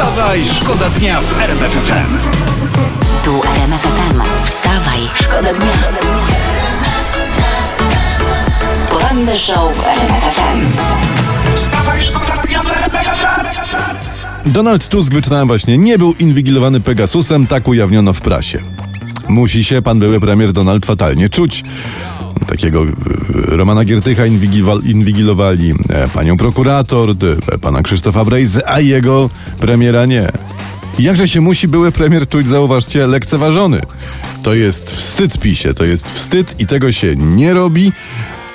Wstawaj, 0.00 0.44
szkoda 0.46 0.90
dnia 0.90 1.20
w 1.20 1.40
RMF 1.40 1.72
FM. 1.72 2.18
Tu 3.24 3.42
RMF 3.56 3.82
FM. 3.82 4.20
Wstawaj, 4.44 5.00
szkoda 5.14 5.52
dnia. 5.52 5.72
Poranny 8.90 9.36
show 9.36 9.76
w 9.76 9.86
RMF 9.86 10.22
FM. 10.22 10.62
Wstawaj, 11.56 12.02
szkoda 12.02 12.42
dnia 12.42 12.62
w 12.62 12.70
RMF 12.70 13.06
FM. 13.06 13.46
Donald 14.46 14.88
Tusk, 14.88 15.12
wyczytałem 15.12 15.46
właśnie, 15.48 15.78
nie 15.78 15.98
był 15.98 16.14
inwigilowany 16.18 16.80
Pegasusem, 16.80 17.46
tak 17.46 17.68
ujawniono 17.68 18.12
w 18.12 18.20
prasie. 18.20 18.62
Musi 19.28 19.64
się 19.64 19.82
pan 19.82 19.98
były 19.98 20.20
premier 20.20 20.52
Donald 20.52 20.86
fatalnie 20.86 21.28
czuć. 21.28 21.64
Takiego 22.50 22.82
e, 22.82 22.86
Romana 23.56 23.84
Giertycha 23.84 24.22
inwigilowali, 24.84 25.74
e, 25.88 26.08
panią 26.08 26.36
prokurator, 26.36 27.10
e, 27.10 27.58
pana 27.58 27.82
Krzysztofa 27.82 28.24
Brejzy, 28.24 28.66
a 28.66 28.80
jego 28.80 29.30
premiera 29.60 30.06
nie. 30.06 30.28
I 30.98 31.02
Jakże 31.02 31.28
się 31.28 31.40
musi 31.40 31.68
były 31.68 31.92
premier 31.92 32.28
czuć, 32.28 32.46
zauważcie, 32.46 33.06
lekceważony. 33.06 33.80
To 34.42 34.54
jest 34.54 34.90
wstyd 34.90 35.38
pisie, 35.38 35.74
to 35.74 35.84
jest 35.84 36.14
wstyd 36.14 36.60
i 36.60 36.66
tego 36.66 36.92
się 36.92 37.16
nie 37.16 37.54
robi 37.54 37.92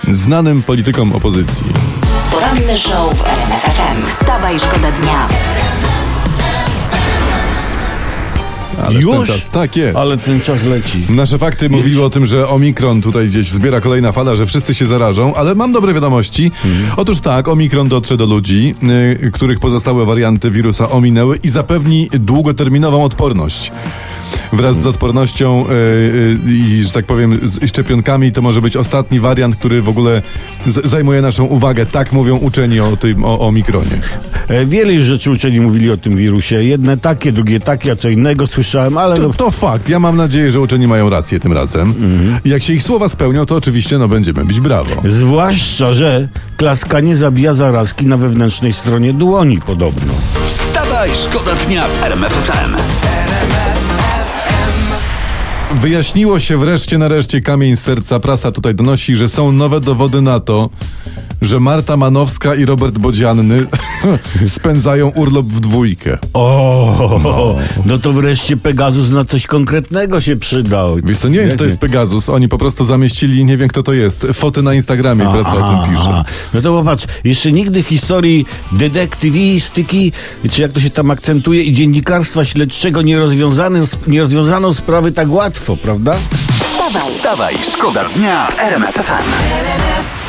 znanym 0.07 0.63
politykom 0.63 1.13
opozycji. 1.13 1.65
Poranny 2.31 2.77
show 2.77 3.17
w 3.17 3.25
RMF 3.25 3.61
FM. 3.61 4.05
Wstawaj, 4.07 4.59
szkoda 4.59 4.91
dnia. 4.91 5.27
Ale 8.83 8.99
Już? 8.99 9.17
Ten 9.17 9.25
czas, 9.25 9.47
tak 9.51 9.75
jest. 9.77 9.97
Ale 9.97 10.17
ten 10.17 10.41
czas 10.41 10.63
leci. 10.63 11.05
Nasze 11.09 11.37
fakty 11.37 11.69
mówiły 11.69 12.03
o 12.03 12.09
tym, 12.09 12.25
że 12.25 12.49
Omikron 12.49 13.01
tutaj 13.01 13.27
gdzieś 13.27 13.51
zbiera 13.51 13.81
kolejna 13.81 14.11
fala, 14.11 14.35
że 14.35 14.45
wszyscy 14.45 14.73
się 14.73 14.85
zarażą, 14.85 15.35
ale 15.35 15.55
mam 15.55 15.71
dobre 15.71 15.93
wiadomości. 15.93 16.51
Otóż 16.97 17.19
tak, 17.19 17.47
Omikron 17.47 17.87
dotrze 17.87 18.17
do 18.17 18.25
ludzi, 18.25 18.75
y, 19.23 19.31
których 19.31 19.59
pozostałe 19.59 20.05
warianty 20.05 20.51
wirusa 20.51 20.89
ominęły 20.89 21.39
i 21.43 21.49
zapewni 21.49 22.09
długoterminową 22.13 23.03
odporność. 23.03 23.71
Wraz 24.53 24.81
z 24.81 24.85
odpornością 24.85 25.65
y, 25.65 25.71
y, 25.73 26.37
i, 26.51 26.83
że 26.83 26.91
tak 26.91 27.05
powiem, 27.05 27.39
z 27.43 27.69
szczepionkami 27.69 28.31
to 28.31 28.41
może 28.41 28.61
być 28.61 28.77
ostatni 28.77 29.19
wariant, 29.19 29.55
który 29.55 29.81
w 29.81 29.89
ogóle 29.89 30.21
zajmuje 30.83 31.21
naszą 31.21 31.43
uwagę. 31.45 31.85
Tak 31.85 32.11
mówią 32.13 32.37
uczeni 32.37 32.79
o 32.79 32.97
tym, 32.97 33.25
o, 33.25 33.39
o 33.39 33.47
Omikronie. 33.47 33.89
E, 34.47 34.65
Wiele 34.65 34.93
już 34.93 35.05
rzeczy 35.05 35.31
uczeni 35.31 35.59
mówili 35.59 35.91
o 35.91 35.97
tym 35.97 36.15
wirusie. 36.15 36.63
Jedne 36.63 36.97
takie, 36.97 37.31
drugie 37.31 37.59
takie, 37.59 37.91
a 37.91 37.95
co 37.95 38.09
innego 38.09 38.47
słyszałem, 38.47 38.97
ale 38.97 39.15
no, 39.19 39.29
To, 39.29 39.33
to 39.33 39.51
fakt. 39.51 39.89
Ja 39.89 39.99
mam 39.99 40.17
nadzieję, 40.17 40.51
że 40.51 40.59
uczeni 40.59 40.87
mają 40.87 41.09
rację 41.09 41.39
tym 41.39 41.53
razem. 41.53 41.93
I 42.45 42.49
jak 42.49 42.63
się 42.63 42.73
ich 42.73 42.83
słowa 42.83 43.09
spełnią, 43.09 43.45
to 43.45 43.55
oczywiście 43.55 43.97
no, 43.97 44.07
będziemy 44.07 44.45
bić 44.45 44.59
brawo. 44.59 44.89
zwłaszcza, 45.05 45.93
że 45.93 46.27
klaskanie 46.57 47.15
zabija 47.15 47.53
zarazki 47.53 48.05
na 48.05 48.17
wewnętrznej 48.17 48.73
stronie 48.73 49.13
dłoni 49.13 49.59
podobno. 49.61 50.13
Wstawaj, 50.47 51.09
szkoda 51.23 51.51
dnia 51.67 51.87
w 51.87 52.03
RMF 52.03 52.33
FM. 52.33 52.75
Wyjaśniło 55.73 56.39
się 56.39 56.57
wreszcie, 56.57 56.97
nareszcie 56.97 57.41
kamień 57.41 57.75
serca. 57.75 58.19
Prasa 58.19 58.51
tutaj 58.51 58.75
donosi, 58.75 59.15
że 59.15 59.29
są 59.29 59.51
nowe 59.51 59.79
dowody 59.79 60.21
na 60.21 60.39
to, 60.39 60.69
że 61.41 61.59
Marta 61.59 61.97
Manowska 61.97 62.55
i 62.55 62.65
Robert 62.65 62.97
Bodzianny 62.97 63.65
spędzają 64.47 65.09
urlop 65.09 65.45
w 65.45 65.59
dwójkę. 65.59 66.17
O, 66.33 67.55
no. 67.85 67.97
to 67.97 68.13
wreszcie 68.13 68.57
Pegasus 68.57 69.09
na 69.09 69.25
coś 69.25 69.47
konkretnego 69.47 70.21
się 70.21 70.35
przydał. 70.35 70.95
Wiesz 71.03 71.17
co, 71.17 71.27
nie 71.27 71.39
wiem, 71.39 71.51
czy 71.51 71.57
to 71.57 71.65
jest 71.65 71.77
Pegasus. 71.77 72.29
Oni 72.29 72.47
po 72.47 72.57
prostu 72.57 72.85
zamieścili, 72.85 73.45
nie 73.45 73.57
wiem 73.57 73.69
kto 73.69 73.83
to 73.83 73.93
jest, 73.93 74.27
foty 74.33 74.61
na 74.61 74.73
Instagramie, 74.73 75.25
prasa 75.25 75.53
o 75.53 75.85
tym 75.85 75.95
pisze. 75.95 76.09
Aha. 76.09 76.25
No 76.53 76.61
to 76.61 76.77
popatrz, 76.77 77.05
jeszcze 77.23 77.51
nigdy 77.51 77.83
w 77.83 77.87
historii 77.87 78.45
detektywistyki, 78.71 80.11
czy 80.51 80.61
jak 80.61 80.71
to 80.71 80.79
się 80.79 80.89
tam 80.89 81.11
akcentuje, 81.11 81.63
i 81.63 81.73
dziennikarstwa 81.73 82.45
śledczego 82.45 83.01
nie, 83.01 83.19
rozwiązane, 83.19 83.79
nie 84.07 84.21
rozwiązano 84.21 84.73
sprawy 84.73 85.11
tak 85.11 85.31
łatwo, 85.31 85.77
prawda? 85.77 86.13
Wstawaj, 86.13 87.11
Wstawaj, 87.11 87.55
szkoda 87.73 88.03
dnia 88.15 88.47
w 88.47 88.59
RMF 88.59 88.95
FM. 88.95 90.24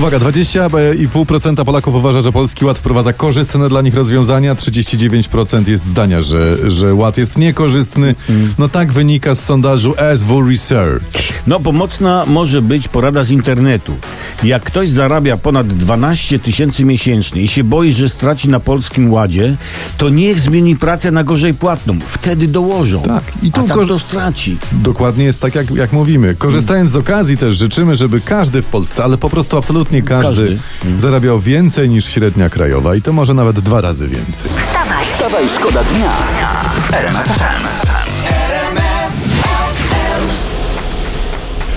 Uwaga, 0.00 0.18
20,5% 0.18 1.64
Polaków 1.64 1.94
uważa, 1.94 2.20
że 2.20 2.32
Polski 2.32 2.64
Ład 2.64 2.78
wprowadza 2.78 3.12
korzystne 3.12 3.68
dla 3.68 3.82
nich 3.82 3.94
rozwiązania, 3.94 4.54
39% 4.54 5.68
jest 5.68 5.86
zdania, 5.86 6.22
że, 6.22 6.70
że 6.70 6.94
Ład 6.94 7.18
jest 7.18 7.38
niekorzystny. 7.38 8.14
No 8.58 8.68
tak 8.68 8.92
wynika 8.92 9.34
z 9.34 9.44
sondażu 9.44 9.94
SW 10.16 10.48
Research. 10.48 11.04
No, 11.46 11.60
pomocna 11.60 12.24
może 12.26 12.62
być 12.62 12.88
porada 12.88 13.24
z 13.24 13.30
internetu. 13.30 13.94
Jak 14.42 14.62
ktoś 14.64 14.90
zarabia 14.90 15.36
ponad 15.36 15.66
12 15.66 16.38
tysięcy 16.38 16.84
miesięcznie 16.84 17.42
i 17.42 17.48
się 17.48 17.64
boi, 17.64 17.92
że 17.92 18.08
straci 18.08 18.48
na 18.48 18.60
polskim 18.60 19.12
ładzie, 19.12 19.56
to 19.98 20.08
niech 20.08 20.40
zmieni 20.40 20.76
pracę 20.76 21.10
na 21.10 21.24
gorzej 21.24 21.54
płatną. 21.54 21.98
Wtedy 22.06 22.48
dołożą. 22.48 23.02
Tak, 23.02 23.24
i 23.42 23.52
tu 23.52 23.68
to 23.68 23.98
straci. 23.98 24.56
Dokładnie 24.72 25.24
jest 25.24 25.40
tak, 25.40 25.54
jak, 25.54 25.70
jak 25.70 25.92
mówimy. 25.92 26.34
Korzystając 26.34 26.90
z 26.90 26.96
okazji 26.96 27.36
też 27.36 27.56
życzymy, 27.56 27.96
żeby 27.96 28.20
każdy 28.20 28.62
w 28.62 28.66
Polsce, 28.66 29.04
ale 29.04 29.18
po 29.18 29.30
prostu 29.30 29.56
absolutnie 29.56 29.89
każdy, 30.02 30.58
Każdy. 30.82 31.00
zarabiał 31.00 31.40
więcej 31.40 31.88
niż 31.88 32.04
średnia 32.06 32.48
krajowa 32.50 32.94
i 32.94 33.02
to 33.02 33.12
może 33.12 33.34
nawet 33.34 33.60
dwa 33.60 33.80
razy 33.80 34.08
więcej. 34.08 34.50
wstawaj. 34.66 35.04
Wstawaj, 35.14 35.48
szkoda 35.48 35.84
dnia. 35.84 36.16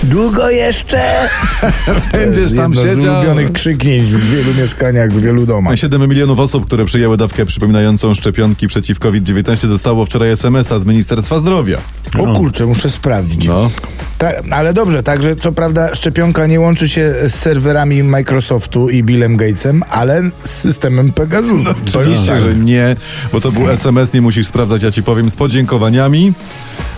Długo 0.02 0.50
jeszcze? 0.50 1.28
Będziesz 2.12 2.54
tam 2.54 2.72
Jedno 2.74 2.92
z 2.92 2.96
siedział. 2.96 3.14
ulubionych 3.14 3.52
krzyknięć 3.52 4.14
w 4.14 4.30
wielu 4.30 4.54
mieszkaniach, 4.62 5.10
w 5.12 5.20
wielu 5.20 5.46
domach. 5.46 5.78
7 5.78 6.08
milionów 6.08 6.38
osób, 6.38 6.66
które 6.66 6.84
przyjęły 6.84 7.16
dawkę 7.16 7.46
przypominającą 7.46 8.14
szczepionki 8.14 8.68
przeciw 8.68 8.98
COVID-19 8.98 9.68
dostało 9.68 10.04
wczoraj 10.06 10.30
SMS-a 10.30 10.78
z 10.78 10.84
Ministerstwa 10.84 11.38
Zdrowia. 11.38 11.78
O 12.18 12.26
kurczę, 12.32 12.66
muszę 12.66 12.90
sprawdzić. 12.90 13.44
No. 13.46 13.70
Ta, 14.18 14.28
ale 14.50 14.74
dobrze, 14.74 15.02
także 15.02 15.36
co 15.36 15.52
prawda 15.52 15.94
szczepionka 15.94 16.46
nie 16.46 16.60
łączy 16.60 16.88
się 16.88 17.14
z 17.28 17.34
serwerami 17.34 18.02
Microsoftu 18.02 18.88
i 18.90 19.02
Billem 19.02 19.36
Gatesem, 19.36 19.82
ale 19.90 20.22
z 20.44 20.50
systemem 20.50 21.12
Pegasusa. 21.12 21.74
To 21.92 21.98
Oczywiście, 22.00 22.26
tak. 22.26 22.40
że 22.40 22.54
nie, 22.54 22.96
bo 23.32 23.40
to 23.40 23.52
był 23.52 23.68
SMS, 23.70 24.12
nie 24.12 24.22
musisz 24.22 24.46
sprawdzać, 24.46 24.82
ja 24.82 24.90
ci 24.90 25.02
powiem, 25.02 25.30
z 25.30 25.36
podziękowaniami 25.36 26.32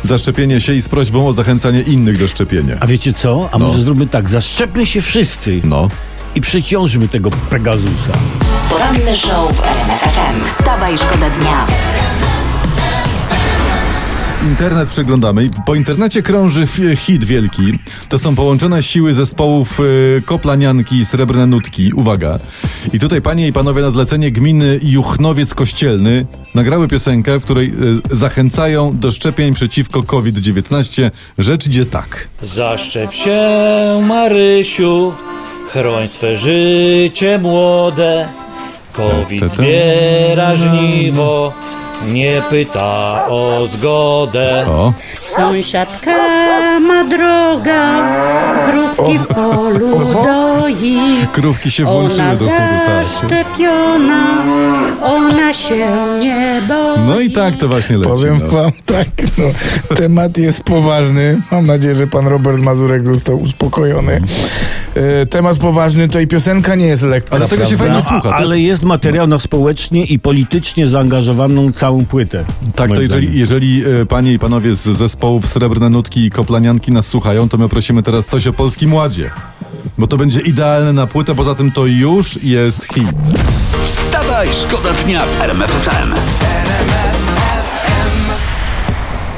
za 0.03 0.19
szczepienie 0.19 0.61
się 0.61 0.73
i 0.75 0.83
z 0.83 0.89
prośbą 0.89 1.29
o 1.29 1.33
zachęcanie 1.33 1.81
innych 1.83 2.19
do 2.19 2.29
szczepienia. 2.29 2.77
A 2.81 2.87
wiecie 2.87 3.13
co? 3.13 3.49
A 3.53 3.59
No. 3.59 3.67
może 3.67 3.81
zróbmy 3.81 4.07
tak, 4.07 4.29
zaszczepmy 4.29 4.87
się 4.87 5.01
wszyscy 5.01 5.61
No. 5.65 5.89
i 6.35 6.41
przeciążmy 6.41 7.09
tego 7.09 7.31
Pegasusa. 7.51 8.13
Poranny 8.71 9.17
show 9.17 9.57
w 9.57 9.61
RMF 9.65 10.01
FM. 10.01 10.45
Wstawaj, 10.45 10.99
szkoda 10.99 11.31
dnia. 11.31 11.67
Internet 14.47 14.91
przeglądamy 14.91 15.45
i 15.45 15.51
po 15.67 15.75
internecie 15.75 16.23
krąży 16.23 16.63
f- 16.63 16.81
hit 16.99 17.25
wielki. 17.25 17.63
To 18.09 18.19
są 18.19 18.35
połączone 18.37 18.83
siły 18.83 19.15
zespołów 19.15 19.81
y, 19.81 20.23
Koplanianki 20.27 20.97
i 20.97 21.05
Srebrne 21.07 21.47
Nutki. 21.47 21.93
Uwaga. 21.93 22.39
I 22.93 22.99
tutaj 22.99 23.23
panie 23.23 23.49
i 23.49 23.53
panowie 23.53 23.83
na 23.83 23.91
zlecenie 23.91 24.31
gminy 24.31 24.81
Juchnowiec 24.83 25.55
Kościelny 25.55 26.27
nagrały 26.55 26.89
piosenkę, 26.89 27.41
w 27.41 27.45
której 27.45 27.67
y, 28.13 28.17
zachęcają 28.17 28.99
do 28.99 29.11
szczepień 29.11 29.55
przeciwko 29.55 30.03
COVID-19. 30.03 31.11
Rzecz 31.39 31.67
idzie 31.67 31.87
tak. 31.87 32.29
Zaszczep 32.43 33.13
się, 33.13 33.41
Marysiu, 34.09 35.13
chroń 35.73 36.09
swe 36.09 36.37
życie 36.37 37.39
młode. 37.39 38.29
COVID 38.93 39.45
zbiera 39.53 40.57
żniwo, 40.57 41.53
nie 42.13 42.43
pyta 42.51 43.27
o 43.29 43.67
zgodę. 43.67 44.67
O, 44.69 44.93
Sąsiadka 45.21 46.13
ma 46.81 47.05
droga, 47.05 48.09
krówki 48.71 49.19
w 49.19 49.27
polu 49.27 49.99
doi. 50.25 50.99
krówki 51.33 51.71
się 51.71 51.89
Ona 51.89 51.93
włączyły 51.93 52.31
do 52.33 52.39
chóru. 52.39 52.51
Tak. 52.87 53.07
zaszczepiona, 53.07 54.43
ona 55.03 55.55
się 55.55 55.87
nie 56.21 56.63
boi. 56.69 57.01
No 57.07 57.21
i 57.21 57.31
tak 57.31 57.57
to 57.57 57.69
właśnie 57.69 57.97
leci. 57.99 58.11
Powiem 58.11 58.41
no. 58.43 58.49
wam 58.49 58.73
tak, 58.87 59.07
no, 59.39 59.45
temat 59.97 60.39
jest 60.39 60.63
poważny. 60.63 61.41
Mam 61.53 61.67
nadzieję, 61.67 61.95
że 61.95 62.07
pan 62.07 62.27
Robert 62.27 62.59
Mazurek 62.59 63.07
został 63.07 63.41
uspokojony. 63.43 64.21
E, 64.97 65.27
temat 65.27 65.59
poważny, 65.59 66.09
to 66.09 66.21
i 66.21 66.27
piosenka 66.27 66.75
nie 66.75 66.87
jest 66.87 67.03
lekka. 67.03 67.37
Ale 67.37 67.49
tego 67.49 67.67
się 67.67 67.77
prawda? 67.77 67.95
fajnie 67.95 68.03
słucha. 68.09 68.29
To 68.29 68.37
Ale 68.37 68.61
jest 68.61 68.83
materiał 68.83 69.27
na 69.27 69.39
społecznie 69.39 70.05
i 70.05 70.19
politycznie 70.19 70.89
zaangażowaną 70.89 71.73
całą 71.73 72.07
płytę. 72.07 72.45
Tak, 72.75 72.89
to 72.89 72.95
moim 72.95 73.03
jeżeli, 73.03 73.27
zdaniem. 73.27 73.41
jeżeli 73.41 73.85
e, 74.01 74.07
panie 74.07 74.33
i 74.33 74.39
panowie 74.39 74.75
z 74.75 74.83
zespołów 74.83 75.47
Srebrne 75.47 75.91
Nutki 75.91 76.25
i 76.25 76.31
Koplanianki 76.31 76.93
nas 76.93 77.07
słuchają, 77.07 77.49
to 77.49 77.59
my 77.59 77.69
prosimy 77.69 78.03
teraz 78.03 78.27
coś 78.27 78.47
o 78.47 78.53
Polskim 78.53 78.95
Ładzie. 78.95 79.31
Bo 79.99 80.07
to 80.07 80.17
będzie 80.17 80.41
idealne 80.41 80.93
na 80.93 81.07
płytę, 81.07 81.35
poza 81.35 81.55
tym 81.55 81.71
to 81.73 81.87
już 81.87 82.43
jest 82.43 82.85
hit. 82.85 83.09
Wstawaj, 83.85 84.49
szkoda 84.53 84.93
dnia 85.05 85.27
w 85.27 85.43
RMF 85.43 85.87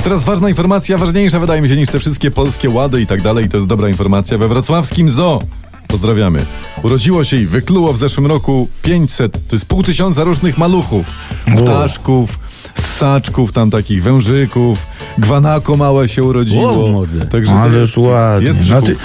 Teraz 0.04 0.24
ważna 0.24 0.48
informacja, 0.48 0.98
ważniejsza 0.98 1.40
wydaje 1.40 1.62
mi 1.62 1.68
się 1.68 1.76
niż 1.76 1.88
te 1.88 2.00
wszystkie 2.00 2.30
polskie 2.30 2.70
łady 2.70 3.00
i 3.00 3.06
tak 3.06 3.22
dalej. 3.22 3.48
To 3.48 3.56
jest 3.56 3.68
dobra 3.68 3.88
informacja. 3.88 4.38
We 4.38 4.48
wrocławskim 4.48 5.10
zoo, 5.10 5.42
pozdrawiamy, 5.88 6.44
urodziło 6.82 7.24
się 7.24 7.36
i 7.36 7.46
wykluło 7.46 7.92
w 7.92 7.98
zeszłym 7.98 8.26
roku 8.26 8.68
500, 8.82 9.32
to 9.32 9.56
jest 9.56 9.66
pół 9.66 9.82
tysiąca 9.82 10.24
różnych 10.24 10.58
maluchów. 10.58 11.06
Ptaszków, 11.56 12.38
ssaczków, 12.74 13.52
tam 13.52 13.70
takich 13.70 14.02
wężyków, 14.02 14.86
gwanako 15.18 15.76
małe 15.76 16.08
się 16.08 16.22
urodziło. 16.22 16.88
Młody. 16.88 17.26
Także 17.26 17.70
jest, 17.80 17.96
ładnie. 17.96 18.48
jest 18.48 18.70
no, 18.70 18.82
ty. 18.82 18.96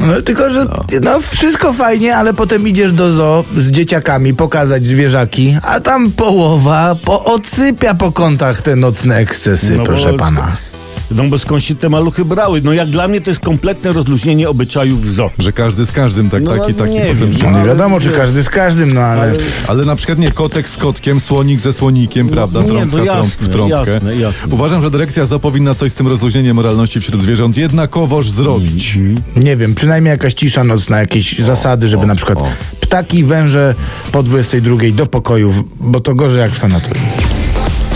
No, 0.00 0.22
tylko, 0.22 0.50
że 0.50 0.66
no. 1.02 1.20
wszystko 1.20 1.72
fajnie, 1.72 2.16
ale 2.16 2.34
potem 2.34 2.68
idziesz 2.68 2.92
do 2.92 3.12
zoo 3.12 3.44
z 3.56 3.70
dzieciakami 3.70 4.34
pokazać 4.34 4.86
zwierzaki, 4.86 5.56
a 5.62 5.80
tam 5.80 6.10
połowa 6.12 6.94
poodsypia 7.04 7.94
po 7.94 8.12
kątach 8.12 8.62
te 8.62 8.76
nocne 8.76 9.16
ekscesy, 9.16 9.70
No 9.72 9.78
bo- 9.78 9.84
proszę 9.84 10.14
pana. 10.14 10.56
No 11.10 11.24
bo 11.24 11.38
skąd 11.38 11.64
się 11.64 11.74
te 11.74 11.88
maluchy 11.88 12.24
brały? 12.24 12.60
No 12.64 12.72
jak 12.72 12.90
dla 12.90 13.08
mnie 13.08 13.20
to 13.20 13.30
jest 13.30 13.40
kompletne 13.40 13.92
rozluźnienie 13.92 14.48
obyczajów 14.48 15.02
w 15.02 15.08
zoo. 15.08 15.30
Że 15.38 15.52
każdy 15.52 15.86
z 15.86 15.92
każdym, 15.92 16.30
tak, 16.30 16.42
No, 16.42 16.50
taki, 16.58 16.74
taki 16.74 16.90
nie 16.92 17.00
potem... 17.00 17.16
wiem, 17.18 17.30
No 17.42 17.50
nie 17.50 17.56
ale 17.56 17.66
wiadomo, 17.68 18.00
czy 18.00 18.10
każdy 18.10 18.42
z 18.42 18.48
każdym, 18.50 18.88
no 18.92 19.00
ale... 19.00 19.32
Ale 19.66 19.84
na 19.84 19.96
przykład 19.96 20.18
nie 20.18 20.30
kotek 20.32 20.68
z 20.68 20.76
kotkiem, 20.76 21.20
słonik 21.20 21.60
ze 21.60 21.72
słonikiem, 21.72 22.28
prawda? 22.28 22.60
nie, 22.62 22.66
Trąbka 22.68 22.84
no 22.98 23.04
trąb 23.04 23.06
jasne, 23.06 23.46
w 23.46 23.52
trąbkę. 23.52 23.92
jasne, 23.92 24.16
jasne. 24.16 24.54
Uważam, 24.54 24.82
że 24.82 24.90
dyrekcja 24.90 25.24
ZO 25.24 25.38
powinna 25.40 25.74
coś 25.74 25.92
z 25.92 25.94
tym 25.94 26.08
rozluźnieniem 26.08 26.56
moralności 26.56 27.00
wśród 27.00 27.22
zwierząt 27.22 27.56
jednakowoż 27.56 28.30
zrobić. 28.30 28.98
Nie 29.36 29.56
wiem, 29.56 29.74
przynajmniej 29.74 30.10
jakaś 30.10 30.34
cisza 30.34 30.64
nocna, 30.64 30.98
jakieś 30.98 31.38
zasady, 31.38 31.88
żeby 31.88 32.06
na 32.06 32.14
przykład 32.14 32.38
ptaki, 32.80 33.24
węże 33.24 33.74
po 34.12 34.22
22 34.22 34.76
do 34.92 35.06
pokoju, 35.06 35.50
w- 35.52 35.64
bo 35.80 36.00
to 36.00 36.14
gorzej 36.14 36.40
jak 36.40 36.50
w 36.50 36.58
sanatorium. 36.58 37.04